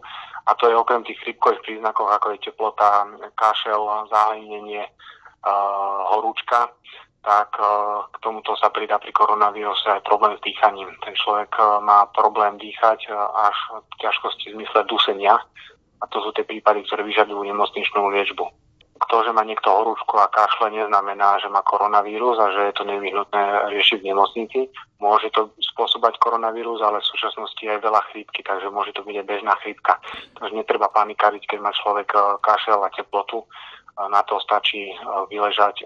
A 0.47 0.55
to 0.55 0.69
je 0.69 0.77
okrem 0.77 1.01
tých 1.03 1.17
chrypkových 1.25 1.65
príznakov, 1.65 2.13
ako 2.13 2.37
je 2.37 2.53
teplota, 2.53 3.09
kašel, 3.33 3.81
zahlinenie, 4.13 4.85
horúčka, 6.13 6.69
tak 7.25 7.49
k 8.13 8.17
tomuto 8.23 8.55
sa 8.55 8.71
pridá 8.71 9.01
pri 9.01 9.11
koronavíruse 9.11 9.89
aj 9.89 10.07
problém 10.07 10.37
s 10.39 10.45
dýchaním. 10.47 10.93
Ten 11.03 11.17
človek 11.17 11.57
má 11.83 12.07
problém 12.13 12.55
dýchať 12.61 13.11
až 13.35 13.57
ťažkosti 13.99 14.53
v 14.53 14.63
zmysle 14.63 14.87
dusenia 14.87 15.35
a 15.99 16.05
to 16.13 16.23
sú 16.23 16.31
tie 16.37 16.45
prípady, 16.45 16.85
ktoré 16.87 17.03
vyžadujú 17.03 17.41
nemocničnú 17.41 18.05
liečbu. 18.13 18.45
To, 18.97 19.17
že 19.21 19.31
má 19.31 19.45
niekto 19.45 19.69
horúčku 19.69 20.17
a 20.17 20.33
kašle, 20.33 20.73
neznamená, 20.73 21.37
že 21.39 21.53
má 21.53 21.61
koronavírus 21.61 22.41
a 22.41 22.49
že 22.51 22.73
je 22.73 22.75
to 22.81 22.85
nevyhnutné 22.89 23.69
riešiť 23.69 24.01
v 24.01 24.09
nemocnici. 24.09 24.61
Môže 24.97 25.29
to 25.37 25.53
spôsobať 25.61 26.17
koronavírus, 26.17 26.81
ale 26.81 27.05
v 27.05 27.11
súčasnosti 27.13 27.61
aj 27.61 27.85
veľa 27.85 28.01
chrípky, 28.11 28.41
takže 28.41 28.73
môže 28.73 28.97
to 28.97 29.05
byť 29.05 29.17
aj 29.21 29.27
bežná 29.29 29.55
chrípka. 29.61 30.01
Takže 30.41 30.57
netreba 30.57 30.89
panikáriť, 30.89 31.45
keď 31.45 31.59
má 31.61 31.71
človek 31.77 32.09
eh, 32.17 32.21
kašel 32.41 32.81
a 32.81 32.89
teplotu 32.89 33.45
na 33.97 34.21
to 34.29 34.37
stačí 34.37 34.93
e, 34.93 34.95
vyležať 35.33 35.83
e, 35.83 35.85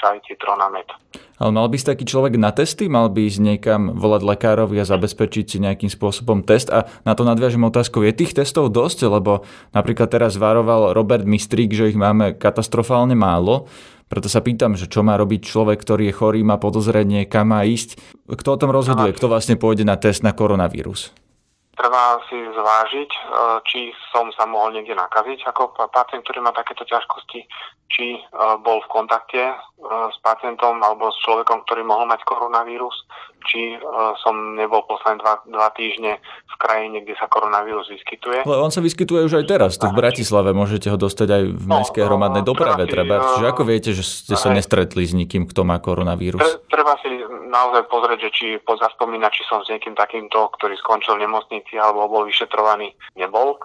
čaj, 0.00 0.24
citronamet. 0.24 0.88
Ale 1.36 1.52
mal 1.52 1.68
by 1.68 1.76
si 1.76 1.84
taký 1.84 2.08
človek 2.08 2.40
na 2.40 2.56
testy? 2.56 2.88
Mal 2.88 3.12
by 3.12 3.28
ísť 3.28 3.40
niekam 3.44 3.92
volať 3.92 4.22
lekárovi 4.24 4.80
a 4.80 4.88
zabezpečiť 4.88 5.44
si 5.44 5.56
nejakým 5.60 5.92
spôsobom 5.92 6.40
test? 6.40 6.72
A 6.72 6.88
na 7.04 7.12
to 7.12 7.28
nadviažem 7.28 7.60
otázkou, 7.60 8.00
je 8.00 8.16
tých 8.16 8.32
testov 8.32 8.72
dosť? 8.72 9.12
Lebo 9.12 9.44
napríklad 9.76 10.08
teraz 10.08 10.40
varoval 10.40 10.96
Robert 10.96 11.28
Mistrík, 11.28 11.76
že 11.76 11.92
ich 11.92 11.98
máme 11.98 12.32
katastrofálne 12.32 13.12
málo. 13.12 13.68
Preto 14.08 14.28
sa 14.28 14.44
pýtam, 14.44 14.76
že 14.76 14.88
čo 14.88 15.00
má 15.00 15.16
robiť 15.16 15.40
človek, 15.40 15.80
ktorý 15.80 16.12
je 16.12 16.16
chorý, 16.16 16.40
má 16.44 16.60
podozrenie, 16.60 17.24
kam 17.24 17.52
má 17.52 17.64
ísť. 17.64 17.96
Kto 18.28 18.48
o 18.56 18.60
tom 18.60 18.68
rozhoduje? 18.68 19.16
Kto 19.16 19.28
vlastne 19.28 19.56
pôjde 19.56 19.88
na 19.88 19.96
test 19.96 20.20
na 20.20 20.36
koronavírus? 20.36 21.16
Treba 21.76 22.20
si 22.28 22.36
zvážiť, 22.36 23.10
e, 23.10 23.20
či 23.64 23.80
som 24.12 24.28
sa 24.36 24.44
mohol 24.44 24.76
niekde 24.76 24.92
nakaziť 24.96 25.48
ako 25.48 25.76
pacient, 25.88 26.24
ktorý 26.24 26.44
má 26.44 26.52
takéto 26.52 26.84
ťažkosti, 26.84 27.40
či 27.88 28.06
e, 28.16 28.20
bol 28.60 28.84
v 28.84 28.92
kontakte 28.92 29.56
s 29.82 30.16
pacientom 30.22 30.78
alebo 30.78 31.10
s 31.10 31.18
človekom, 31.26 31.66
ktorý 31.66 31.82
mohol 31.82 32.06
mať 32.06 32.22
koronavírus, 32.22 32.94
či 33.42 33.74
som 34.22 34.54
nebol 34.54 34.86
posledné 34.86 35.18
dva, 35.18 35.34
dva 35.50 35.68
týždne 35.74 36.22
v 36.22 36.54
krajine, 36.62 37.02
kde 37.02 37.18
sa 37.18 37.26
koronavírus 37.26 37.90
vyskytuje. 37.90 38.46
Ale 38.46 38.62
on 38.62 38.70
sa 38.70 38.78
vyskytuje 38.78 39.26
už 39.26 39.42
aj 39.42 39.44
teraz. 39.50 39.70
Tu 39.76 39.86
v 39.90 39.98
Bratislave 39.98 40.54
môžete 40.54 40.86
ho 40.86 40.94
dostať 40.94 41.28
aj 41.28 41.42
v 41.50 41.64
no, 41.66 41.82
mestskej 41.82 42.06
no, 42.06 42.08
hromadnej 42.14 42.46
doprave. 42.46 42.86
Treba, 42.86 43.34
čiže 43.34 43.46
ako 43.50 43.62
viete, 43.66 43.90
že 43.90 44.06
ste 44.06 44.38
sa 44.38 44.54
nestretli 44.54 45.02
s 45.02 45.12
nikým, 45.12 45.50
kto 45.50 45.66
má 45.66 45.82
koronavírus? 45.82 46.38
Treba 46.70 46.94
si 47.02 47.10
naozaj 47.50 47.90
pozrieť, 47.90 48.18
že 48.22 48.30
či 48.30 48.46
pozaspomínať, 48.62 49.30
či 49.34 49.42
som 49.50 49.60
s 49.66 49.68
niekým 49.68 49.98
takýmto, 49.98 50.48
ktorý 50.56 50.78
skončil 50.78 51.18
v 51.18 51.26
nemocnici 51.26 51.74
alebo 51.76 52.06
bol 52.06 52.22
vyšetrovaný, 52.24 52.94
nebol. 53.18 53.58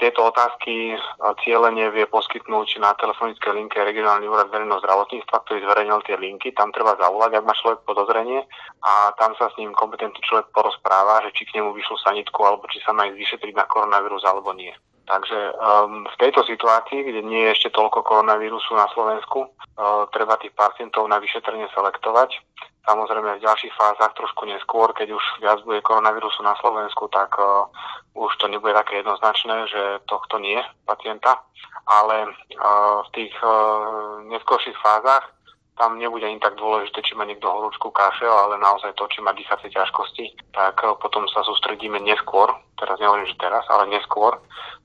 Tieto 0.00 0.32
otázky 0.32 0.96
cieľenie 1.44 1.92
vie 1.92 2.08
poskytnúť 2.08 2.80
na 2.80 2.96
telefonické 2.96 3.52
linke 3.52 3.76
regionálny 3.76 4.24
úrad 4.24 4.48
verejného 4.48 4.80
zdravotníctva, 4.80 5.36
ktorý 5.44 5.68
zverejnil 5.68 6.00
tie 6.08 6.16
linky. 6.16 6.56
Tam 6.56 6.72
treba 6.72 6.96
zavolať, 6.96 7.36
ak 7.36 7.44
má 7.44 7.52
človek 7.52 7.84
podozrenie 7.84 8.40
a 8.80 9.12
tam 9.20 9.36
sa 9.36 9.52
s 9.52 9.58
ním 9.60 9.76
kompetentný 9.76 10.24
človek 10.24 10.48
porozpráva, 10.48 11.28
že 11.28 11.36
či 11.36 11.44
k 11.44 11.60
nemu 11.60 11.76
vyšlo 11.76 12.00
sanitku 12.00 12.40
alebo 12.40 12.64
či 12.72 12.80
sa 12.80 12.96
má 12.96 13.04
ísť 13.04 13.20
vyšetriť 13.20 13.52
na 13.52 13.68
koronavírus 13.68 14.24
alebo 14.24 14.56
nie. 14.56 14.72
Takže 15.04 15.52
um, 15.52 16.08
v 16.08 16.16
tejto 16.16 16.40
situácii, 16.48 17.04
kde 17.04 17.20
nie 17.20 17.44
je 17.44 17.52
ešte 17.52 17.76
toľko 17.76 18.00
koronavírusu 18.00 18.72
na 18.72 18.88
Slovensku, 18.96 19.52
uh, 19.52 20.08
treba 20.08 20.40
tých 20.40 20.56
pacientov 20.56 21.04
na 21.12 21.20
vyšetrenie 21.20 21.68
selektovať. 21.76 22.40
Samozrejme 22.88 23.36
v 23.36 23.44
ďalších 23.44 23.76
fázach 23.76 24.16
trošku 24.16 24.48
neskôr, 24.48 24.96
keď 24.96 25.12
už 25.12 25.24
viac 25.44 25.60
bude 25.64 25.84
koronavírusu 25.84 26.40
na 26.40 26.56
Slovensku, 26.56 27.12
tak 27.12 27.36
uh, 27.36 27.68
už 28.16 28.32
to 28.40 28.48
nebude 28.48 28.72
také 28.72 29.04
jednoznačné, 29.04 29.68
že 29.68 29.82
tohto 30.08 30.40
nie 30.40 30.56
pacienta. 30.88 31.44
Ale 31.84 32.24
uh, 32.24 33.04
v 33.04 33.08
tých 33.12 33.34
uh, 33.44 34.24
neskôrších 34.32 34.76
fázach 34.80 35.28
tam 35.74 35.98
nebude 35.98 36.22
ani 36.22 36.38
tak 36.38 36.54
dôležité, 36.54 37.02
či 37.02 37.18
má 37.18 37.26
niekto 37.26 37.50
horúčku 37.50 37.90
kašel, 37.90 38.30
ale 38.30 38.62
naozaj 38.62 38.94
to, 38.94 39.10
či 39.10 39.18
má 39.18 39.34
dýchacie 39.34 39.74
ťažkosti, 39.74 40.54
tak 40.54 40.78
uh, 40.86 40.94
potom 40.94 41.26
sa 41.26 41.42
sústredíme 41.42 41.98
neskôr, 41.98 42.46
teraz 42.78 42.94
nehovorím, 43.02 43.26
že 43.26 43.34
teraz, 43.42 43.66
ale 43.66 43.90
neskôr 43.90 44.38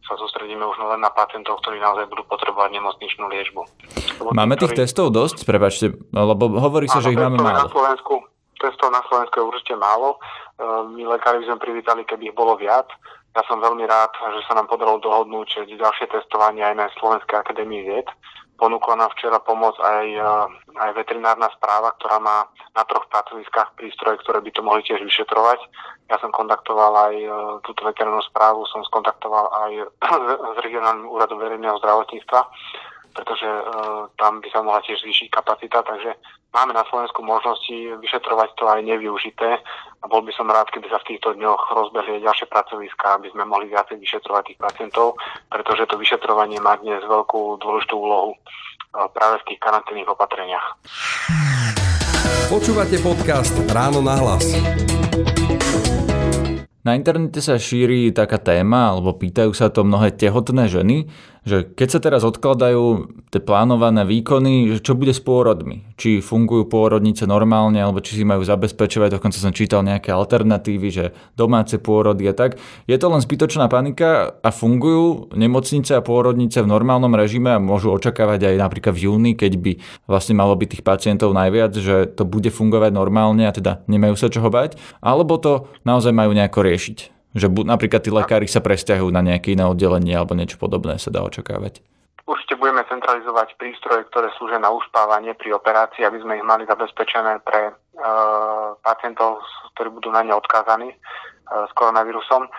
sa 0.10 0.18
sústredíme 0.18 0.66
už 0.66 0.82
len 0.82 1.06
na 1.06 1.14
pacientov, 1.14 1.62
ktorí 1.62 1.78
naozaj 1.78 2.10
budú 2.10 2.26
potrebovať 2.26 2.74
nemocničnú 2.74 3.30
liečbu. 3.30 3.62
Lebo 4.18 4.30
máme 4.34 4.58
tých 4.58 4.74
ktorí... 4.74 4.82
testov 4.82 5.14
dosť, 5.14 5.46
prepačte, 5.46 5.94
lebo 6.10 6.58
hovorí 6.58 6.90
sa, 6.90 7.06
že 7.06 7.14
ich 7.14 7.22
máme 7.22 7.38
málo. 7.38 7.70
Na 7.70 7.70
Slovensku, 7.70 8.26
testov 8.58 8.90
na 8.90 9.06
Slovensku 9.06 9.36
je 9.38 9.46
určite 9.46 9.78
málo. 9.78 10.18
E, 10.18 10.66
my 10.98 11.06
lekári 11.14 11.46
by 11.46 11.54
sme 11.54 11.62
privítali, 11.62 12.02
keby 12.10 12.34
ich 12.34 12.36
bolo 12.36 12.58
viac. 12.58 12.90
Ja 13.38 13.46
som 13.46 13.62
veľmi 13.62 13.86
rád, 13.86 14.10
že 14.18 14.42
sa 14.50 14.58
nám 14.58 14.66
podarilo 14.66 14.98
dohodnúť 14.98 15.70
ďalšie 15.70 16.10
testovanie 16.10 16.66
aj 16.66 16.76
na 16.76 16.86
Slovenskej 16.98 17.38
akadémii 17.46 17.86
vied 17.86 18.10
ponúkla 18.60 19.00
nám 19.00 19.10
včera 19.16 19.40
pomoc 19.40 19.80
aj, 19.80 20.08
eh, 20.12 20.46
aj 20.76 20.90
veterinárna 21.00 21.48
správa, 21.56 21.96
ktorá 21.96 22.20
má 22.20 22.44
na 22.76 22.84
troch 22.84 23.08
pracoviskách 23.08 23.80
prístroje, 23.80 24.20
ktoré 24.22 24.44
by 24.44 24.52
to 24.52 24.62
mohli 24.62 24.84
tiež 24.84 25.00
vyšetrovať. 25.00 25.60
Ja 26.12 26.20
som 26.20 26.36
kontaktoval 26.36 26.92
aj 27.10 27.16
eh, 27.16 27.32
túto 27.64 27.88
veterinárnu 27.88 28.22
správu, 28.28 28.68
som 28.68 28.84
skontaktoval 28.84 29.48
aj 29.48 29.72
s 30.56 30.58
regionálnym 30.60 31.08
úradom 31.08 31.40
verejného 31.40 31.80
zdravotníctva 31.80 32.44
pretože 33.14 33.46
uh, 33.46 34.08
tam 34.16 34.42
by 34.42 34.48
sa 34.54 34.60
mohla 34.62 34.82
tiež 34.86 35.02
zvýšiť 35.02 35.28
kapacita, 35.34 35.82
takže 35.86 36.16
máme 36.56 36.74
na 36.74 36.86
Slovensku 36.88 37.22
možnosti 37.22 37.98
vyšetrovať 38.00 38.50
to 38.58 38.66
aj 38.70 38.80
nevyužité 38.86 39.50
a 40.00 40.06
bol 40.08 40.22
by 40.24 40.32
som 40.34 40.50
rád, 40.50 40.70
keby 40.70 40.88
sa 40.90 41.02
v 41.02 41.16
týchto 41.16 41.36
dňoch 41.36 41.74
rozbehli 41.74 42.24
ďalšie 42.24 42.48
pracoviská, 42.50 43.18
aby 43.20 43.30
sme 43.34 43.46
mohli 43.46 43.70
viacej 43.70 43.98
vyšetrovať 44.00 44.44
tých 44.54 44.60
pacientov, 44.60 45.18
pretože 45.50 45.90
to 45.90 45.96
vyšetrovanie 45.98 46.62
má 46.62 46.78
dnes 46.82 47.02
veľkú 47.06 47.62
dôležitú 47.62 47.96
úlohu 47.98 48.34
uh, 48.34 49.08
práve 49.12 49.42
v 49.46 49.54
tých 49.54 49.60
karanténnych 49.62 50.10
opatreniach. 50.10 50.78
Počúvate 52.50 52.98
podcast 53.02 53.54
Ráno 53.70 54.02
na 54.02 54.18
hlas. 54.18 54.46
Na 56.80 56.96
internete 56.96 57.44
sa 57.44 57.60
šíri 57.60 58.10
taká 58.16 58.40
téma, 58.40 58.96
alebo 58.96 59.14
pýtajú 59.14 59.52
sa 59.52 59.68
to 59.70 59.84
mnohé 59.86 60.16
tehotné 60.16 60.72
ženy, 60.72 61.12
že 61.48 61.64
keď 61.64 61.88
sa 61.88 62.00
teraz 62.04 62.22
odkladajú 62.28 63.12
tie 63.32 63.42
plánované 63.42 64.04
výkony, 64.04 64.76
že 64.76 64.84
čo 64.84 64.96
bude 64.96 65.16
s 65.16 65.24
pôrodmi? 65.24 65.88
Či 65.96 66.20
fungujú 66.20 66.68
pôrodnice 66.68 67.24
normálne, 67.24 67.80
alebo 67.80 68.04
či 68.04 68.20
si 68.20 68.24
majú 68.28 68.44
zabezpečovať, 68.44 69.20
dokonca 69.20 69.40
som 69.40 69.56
čítal 69.56 69.84
nejaké 69.84 70.12
alternatívy, 70.12 70.88
že 70.92 71.06
domáce 71.40 71.80
pôrody 71.80 72.28
a 72.28 72.34
tak. 72.36 72.60
Je 72.88 72.98
to 73.00 73.08
len 73.08 73.24
zbytočná 73.24 73.72
panika 73.72 74.36
a 74.40 74.50
fungujú 74.50 75.32
nemocnice 75.36 75.96
a 75.96 76.06
pôrodnice 76.06 76.60
v 76.60 76.72
normálnom 76.72 77.12
režime 77.16 77.56
a 77.56 77.64
môžu 77.64 77.96
očakávať 77.96 78.52
aj 78.52 78.56
napríklad 78.60 78.94
v 78.96 79.04
júni, 79.08 79.32
keď 79.36 79.54
by 79.60 79.72
vlastne 80.08 80.36
malo 80.36 80.56
byť 80.56 80.80
tých 80.80 80.84
pacientov 80.88 81.32
najviac, 81.32 81.76
že 81.76 82.10
to 82.10 82.28
bude 82.28 82.52
fungovať 82.52 82.92
normálne 82.92 83.48
a 83.48 83.56
teda 83.56 83.84
nemajú 83.88 84.16
sa 84.20 84.28
čoho 84.28 84.48
bať, 84.52 84.80
alebo 85.00 85.40
to 85.40 85.68
naozaj 85.84 86.12
majú 86.12 86.36
nejako 86.36 86.66
riešiť. 86.66 87.19
Že 87.38 87.66
napríklad 87.66 88.02
tí 88.02 88.10
lekári 88.10 88.50
sa 88.50 88.64
presťahujú 88.64 89.14
na 89.14 89.22
nejaké 89.22 89.54
iné 89.54 89.66
oddelenie 89.66 90.18
alebo 90.18 90.34
niečo 90.34 90.58
podobné 90.58 90.98
sa 90.98 91.14
dá 91.14 91.22
očakávať. 91.22 91.82
Určite 92.30 92.62
budeme 92.62 92.86
centralizovať 92.86 93.58
prístroje, 93.58 94.06
ktoré 94.14 94.30
slúžia 94.38 94.62
na 94.62 94.70
uspávanie 94.70 95.34
pri 95.34 95.58
operácii, 95.58 96.06
aby 96.06 96.22
sme 96.22 96.38
ich 96.38 96.46
mali 96.46 96.66
zabezpečené 96.70 97.42
pre 97.42 97.70
e, 97.70 97.74
pacientov, 98.86 99.42
ktorí 99.74 99.90
budú 99.90 100.14
na 100.14 100.22
ne 100.22 100.38
odkázaní 100.38 100.94
e, 100.94 100.98
s 101.50 101.72
koronavírusom 101.74 102.46
e, 102.46 102.50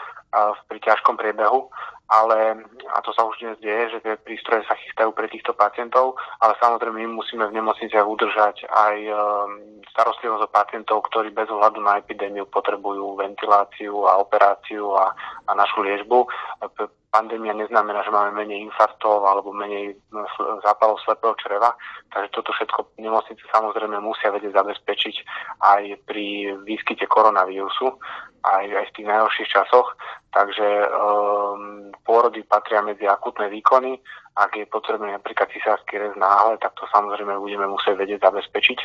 pri 0.66 0.78
ťažkom 0.82 1.14
priebehu 1.14 1.70
ale, 2.10 2.66
a 2.90 2.98
to 3.06 3.14
sa 3.14 3.22
už 3.22 3.38
dnes 3.38 3.56
deje, 3.62 3.94
že 3.94 4.02
tie 4.02 4.14
prístroje 4.18 4.66
sa 4.66 4.74
chystajú 4.74 5.14
pre 5.14 5.30
týchto 5.30 5.54
pacientov, 5.54 6.18
ale 6.42 6.58
samozrejme 6.58 7.06
my 7.06 7.14
musíme 7.14 7.46
v 7.46 7.54
nemocniciach 7.54 8.02
udržať 8.02 8.66
aj 8.66 8.96
um, 9.14 9.80
starostlivosť 9.94 10.42
o 10.42 10.50
pacientov, 10.50 11.06
ktorí 11.06 11.30
bez 11.30 11.46
ohľadu 11.46 11.78
na 11.78 12.02
epidémiu 12.02 12.50
potrebujú 12.50 13.14
ventiláciu 13.14 14.10
a 14.10 14.18
operáciu 14.18 14.90
a, 14.98 15.14
a 15.46 15.50
našu 15.54 15.86
liežbu. 15.86 16.26
Pandémia 17.10 17.52
neznamená, 17.52 18.06
že 18.06 18.14
máme 18.14 18.38
menej 18.38 18.70
infarktov 18.70 19.26
alebo 19.26 19.50
menej 19.50 19.98
zápalov 20.62 21.02
slepého 21.02 21.34
čreva, 21.42 21.74
takže 22.14 22.30
toto 22.30 22.54
všetko 22.54 22.94
nemocnice 23.02 23.42
samozrejme 23.50 23.98
musia 23.98 24.30
vedieť 24.30 24.54
zabezpečiť 24.54 25.16
aj 25.58 25.82
pri 26.06 26.54
výskyte 26.62 27.10
koronavírusu, 27.10 27.98
aj, 28.46 28.64
aj 28.64 28.84
v 28.88 28.94
tých 28.96 29.06
najhorších 29.10 29.52
časoch, 29.52 29.88
takže 30.32 30.66
um, 30.88 31.90
pôrody 32.06 32.46
patria 32.46 32.80
medzi 32.80 33.04
akutné 33.04 33.50
výkony, 33.50 33.98
ak 34.38 34.56
je 34.56 34.64
potrebný 34.70 35.12
napríklad 35.12 35.50
cisársky 35.50 35.98
rez 35.98 36.14
náhle, 36.16 36.56
tak 36.62 36.72
to 36.78 36.86
samozrejme 36.94 37.36
budeme 37.36 37.66
musieť 37.66 37.98
vedieť 37.98 38.24
zabezpečiť 38.24 38.78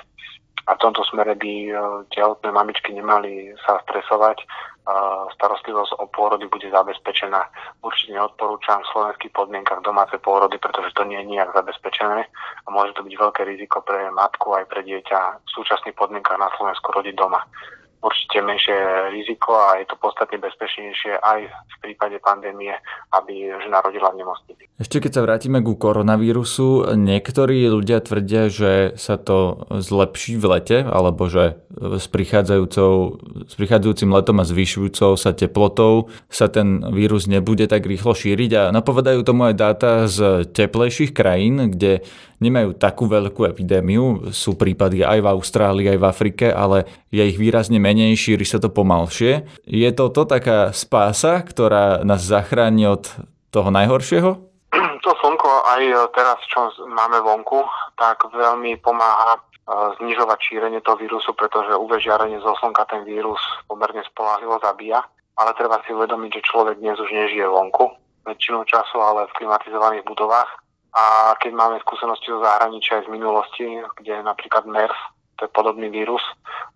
a 0.66 0.72
v 0.74 0.82
tomto 0.82 1.06
smere 1.06 1.38
by 1.38 1.54
e, 1.70 1.74
tehotné 2.10 2.50
mamičky 2.50 2.90
nemali 2.94 3.54
sa 3.62 3.78
stresovať. 3.86 4.42
E, 4.42 4.46
starostlivosť 5.38 6.02
o 6.02 6.06
pôrody 6.10 6.50
bude 6.50 6.66
zabezpečená. 6.70 7.42
Určite 7.86 8.18
neodporúčam 8.18 8.82
v 8.82 8.90
slovenských 8.94 9.34
podmienkach 9.34 9.86
domáce 9.86 10.18
pôrody, 10.18 10.58
pretože 10.58 10.94
to 10.98 11.06
nie 11.06 11.22
je 11.22 11.30
nijak 11.38 11.54
zabezpečené 11.54 12.26
a 12.66 12.68
môže 12.74 12.98
to 12.98 13.06
byť 13.06 13.14
veľké 13.14 13.42
riziko 13.46 13.86
pre 13.86 14.10
matku 14.10 14.58
aj 14.58 14.66
pre 14.66 14.82
dieťa 14.82 15.20
v 15.46 15.50
súčasných 15.54 15.94
podmienkach 15.94 16.42
na 16.42 16.50
Slovensku 16.58 16.90
rodiť 16.90 17.14
doma 17.14 17.46
určite 18.06 18.38
menšie 18.46 18.78
riziko 19.10 19.58
a 19.58 19.82
je 19.82 19.90
to 19.90 19.98
podstatne 19.98 20.38
bezpečnejšie 20.38 21.18
aj 21.18 21.50
v 21.50 21.76
prípade 21.82 22.22
pandémie, 22.22 22.78
aby 23.18 23.50
žena 23.66 23.82
rodila 23.82 24.14
v 24.14 24.22
nemocnici. 24.22 24.70
Ešte 24.78 25.02
keď 25.02 25.12
sa 25.18 25.26
vrátime 25.26 25.64
ku 25.66 25.74
koronavírusu, 25.74 26.94
niektorí 26.94 27.66
ľudia 27.66 28.04
tvrdia, 28.06 28.52
že 28.52 28.94
sa 29.00 29.18
to 29.18 29.66
zlepší 29.72 30.38
v 30.38 30.46
lete, 30.46 30.78
alebo 30.86 31.26
že 31.26 31.58
s, 31.74 32.06
prichádzajúcou, 32.12 32.92
s 33.50 33.54
prichádzajúcim 33.56 34.12
letom 34.12 34.38
a 34.38 34.46
zvyšujúcou 34.46 35.18
sa 35.18 35.32
teplotou 35.34 36.12
sa 36.28 36.52
ten 36.52 36.84
vírus 36.92 37.26
nebude 37.26 37.66
tak 37.66 37.88
rýchlo 37.88 38.14
šíriť 38.14 38.52
a 38.54 38.64
napovedajú 38.76 39.24
tomu 39.24 39.50
aj 39.50 39.56
dáta 39.56 39.92
z 40.12 40.46
teplejších 40.52 41.16
krajín, 41.16 41.72
kde 41.72 42.04
nemajú 42.40 42.76
takú 42.76 43.08
veľkú 43.08 43.48
epidémiu. 43.48 44.32
Sú 44.36 44.60
prípady 44.60 45.02
aj 45.06 45.20
v 45.24 45.32
Austrálii, 45.32 45.88
aj 45.92 46.00
v 46.00 46.08
Afrike, 46.08 46.46
ale 46.52 46.88
je 47.12 47.24
ich 47.24 47.40
výrazne 47.40 47.80
menej, 47.80 48.16
šíri 48.18 48.44
sa 48.44 48.60
to 48.60 48.72
pomalšie. 48.72 49.48
Je 49.64 49.90
toto 49.96 50.28
taká 50.28 50.76
spása, 50.76 51.44
ktorá 51.44 52.04
nás 52.04 52.26
zachráni 52.26 52.90
od 52.92 53.08
toho 53.54 53.70
najhoršieho? 53.72 54.32
To 55.06 55.14
slnko 55.22 55.50
aj 55.70 55.82
teraz, 56.18 56.42
čo 56.50 56.66
máme 56.90 57.22
vonku, 57.22 57.62
tak 57.94 58.26
veľmi 58.26 58.82
pomáha 58.82 59.38
e, 59.38 59.42
znižovať 60.02 60.40
šírenie 60.42 60.82
toho 60.82 60.98
vírusu, 60.98 61.30
pretože 61.38 61.78
UV 61.78 62.02
žiarenie 62.02 62.42
zo 62.42 62.58
slnka 62.58 62.90
ten 62.90 63.06
vírus 63.06 63.38
pomerne 63.70 64.02
spolahlivo 64.10 64.58
zabíja. 64.66 65.06
Ale 65.38 65.54
treba 65.54 65.78
si 65.86 65.94
uvedomiť, 65.94 66.42
že 66.42 66.48
človek 66.50 66.82
dnes 66.82 66.98
už 66.98 67.14
nežije 67.14 67.46
vonku 67.46 67.94
väčšinu 68.26 68.66
času, 68.66 68.98
ale 68.98 69.30
v 69.30 69.38
klimatizovaných 69.38 70.04
budovách 70.10 70.65
a 70.96 71.36
keď 71.44 71.52
máme 71.52 71.84
skúsenosti 71.84 72.32
zo 72.32 72.40
zahraničia 72.40 73.04
aj 73.04 73.12
z 73.12 73.14
minulosti, 73.14 73.68
kde 74.00 74.24
napríklad 74.24 74.64
MERS, 74.64 74.96
to 75.36 75.46
je 75.46 75.52
podobný 75.52 75.92
vírus, 75.92 76.24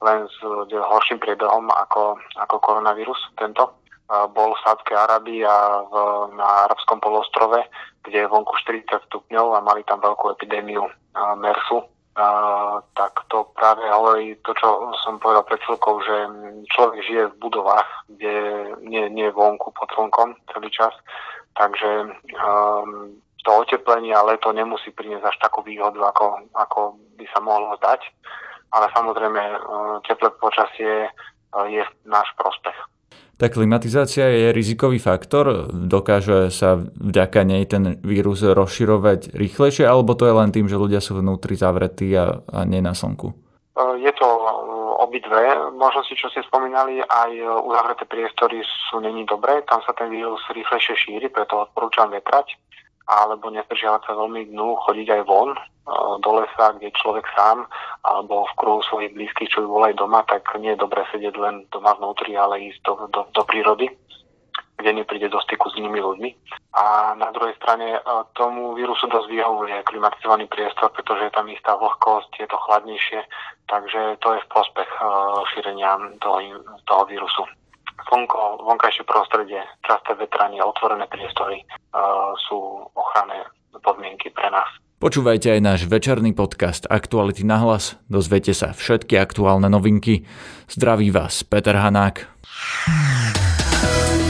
len 0.04 0.28
s 0.28 0.38
horším 0.76 1.24
priebehom 1.24 1.72
ako, 1.72 2.20
ako 2.36 2.56
koronavírus 2.60 3.20
tento, 3.40 3.80
bol 4.10 4.52
v 4.58 4.64
Sádskej 4.66 4.98
Arabii 4.98 5.46
a 5.48 5.86
v, 5.86 5.94
na 6.36 6.68
Arabskom 6.68 7.00
polostrove, 7.00 7.64
kde 8.04 8.26
je 8.26 8.32
vonku 8.32 8.52
40 8.60 9.08
stupňov 9.08 9.56
a 9.56 9.64
mali 9.64 9.86
tam 9.88 10.04
veľkú 10.04 10.36
epidémiu 10.36 10.84
MERSu, 11.40 11.88
Uh, 12.20 12.84
tak 13.00 13.16
to 13.32 13.48
práve 13.56 13.80
hovorí 13.88 14.36
to, 14.44 14.52
čo 14.60 14.92
som 15.08 15.24
povedal 15.24 15.40
pred 15.48 15.62
chvíľkou, 15.64 16.04
že 16.04 16.16
človek 16.68 17.00
žije 17.08 17.24
v 17.32 17.40
budovách, 17.40 17.88
kde 18.12 18.36
nie 18.84 19.24
je 19.24 19.32
vonku 19.32 19.72
pod 19.72 19.88
slnkom 19.96 20.36
celý 20.52 20.68
čas, 20.68 20.92
takže 21.56 22.12
um, 22.36 23.16
to 23.44 23.52
oteplenie 23.56 24.12
a 24.12 24.26
leto 24.26 24.52
nemusí 24.52 24.92
priniesť 24.92 25.26
až 25.26 25.38
takú 25.40 25.64
výhodu, 25.64 26.00
ako, 26.12 26.52
ako 26.56 26.80
by 27.16 27.26
sa 27.32 27.40
mohlo 27.40 27.76
zdať. 27.80 28.02
Ale 28.70 28.86
samozrejme, 28.94 29.42
e, 29.42 29.58
teplé 30.06 30.30
počasie 30.38 31.08
e, 31.08 31.10
je 31.74 31.82
náš 32.06 32.30
prospech. 32.38 32.78
Tá 33.40 33.48
klimatizácia 33.48 34.28
je 34.28 34.52
rizikový 34.52 35.00
faktor? 35.00 35.72
Dokáže 35.72 36.52
sa 36.52 36.76
vďaka 36.76 37.48
nej 37.48 37.64
ten 37.66 37.98
vírus 38.04 38.44
rozširovať 38.44 39.32
rýchlejšie, 39.32 39.88
alebo 39.88 40.12
to 40.14 40.28
je 40.28 40.36
len 40.36 40.52
tým, 40.52 40.68
že 40.68 40.76
ľudia 40.76 41.00
sú 41.00 41.18
vnútri 41.18 41.56
zavretí 41.56 42.12
a, 42.20 42.44
a 42.44 42.60
nie 42.68 42.84
na 42.84 42.92
slnku? 42.92 43.32
E, 43.32 43.36
je 44.04 44.12
to 44.14 44.28
obidve 45.00 45.40
možnosti, 45.80 46.12
čo 46.14 46.28
ste 46.30 46.44
spomínali, 46.44 47.00
aj 47.00 47.32
uzavreté 47.64 48.04
priestory 48.04 48.60
sú 48.92 49.00
není 49.00 49.24
dobré, 49.24 49.64
tam 49.66 49.80
sa 49.88 49.96
ten 49.96 50.12
vírus 50.12 50.44
rýchlejšie 50.52 50.94
šíri, 50.94 51.32
preto 51.32 51.64
odporúčam 51.66 52.12
vetrať 52.12 52.60
alebo 53.10 53.50
nezdržiavať 53.50 54.02
sa 54.06 54.14
veľmi 54.14 54.54
dnu, 54.54 54.78
chodiť 54.86 55.08
aj 55.10 55.22
von 55.26 55.58
e, 55.58 55.60
do 56.22 56.32
lesa, 56.38 56.78
kde 56.78 56.94
človek 56.94 57.26
sám 57.34 57.66
alebo 58.06 58.46
v 58.46 58.56
kruhu 58.62 58.82
svojich 58.86 59.18
blízkych, 59.18 59.50
čo 59.50 59.66
by 59.66 59.68
bol 59.68 59.84
aj 59.90 59.96
doma, 59.98 60.22
tak 60.30 60.46
nie 60.62 60.78
je 60.78 60.84
dobré 60.86 61.02
sedieť 61.10 61.34
len 61.42 61.66
doma 61.74 61.98
vnútri, 61.98 62.38
ale 62.38 62.70
ísť 62.70 62.80
do, 62.86 62.94
do, 63.10 63.22
do 63.34 63.44
prírody, 63.50 63.90
kde 64.78 64.92
nepríde 64.94 65.28
do 65.34 65.42
styku 65.42 65.74
s 65.74 65.78
inými 65.82 66.00
ľuďmi. 66.00 66.30
A 66.78 67.18
na 67.18 67.34
druhej 67.34 67.58
strane 67.58 67.98
e, 67.98 68.02
tomu 68.38 68.78
vírusu 68.78 69.10
dosť 69.10 69.26
vyhovuje 69.26 69.90
klimatizovaný 69.90 70.46
priestor, 70.46 70.94
pretože 70.94 71.28
je 71.28 71.34
tam 71.34 71.50
istá 71.50 71.74
vlhkosť, 71.82 72.46
je 72.46 72.48
to 72.48 72.58
chladnejšie, 72.62 73.20
takže 73.66 74.22
to 74.22 74.38
je 74.38 74.40
v 74.46 74.52
prospech 74.54 74.90
e, 74.90 75.02
šírenia 75.58 75.98
toho, 76.22 76.38
toho 76.86 77.04
vírusu 77.10 77.44
slnko, 78.08 78.64
vonkajšie 78.64 79.04
prostredie, 79.04 79.60
časté 79.84 80.16
vetranie, 80.16 80.64
otvorené 80.64 81.10
priestory 81.12 81.66
uh, 81.92 82.32
sú 82.48 82.88
ochranné 82.96 83.44
podmienky 83.84 84.32
pre 84.32 84.48
nás. 84.48 84.70
Počúvajte 85.00 85.56
aj 85.56 85.62
náš 85.64 85.82
večerný 85.88 86.36
podcast 86.36 86.84
Aktuality 86.92 87.48
na 87.48 87.56
hlas. 87.64 87.96
Dozviete 88.12 88.52
sa 88.52 88.76
všetky 88.76 89.16
aktuálne 89.16 89.72
novinky. 89.72 90.28
Zdraví 90.68 91.08
vás 91.08 91.40
Peter 91.48 91.80
Hanák. 91.80 92.28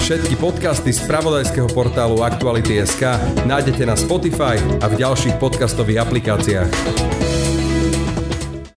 Všetky 0.06 0.38
podcasty 0.42 0.94
z 0.94 1.06
pravodajského 1.10 1.70
portálu 1.74 2.22
Aktuality.sk 2.22 3.02
nájdete 3.50 3.86
na 3.86 3.98
Spotify 3.98 4.62
a 4.82 4.90
v 4.90 5.06
ďalších 5.06 5.42
podcastových 5.42 6.06
aplikáciách. 6.06 7.19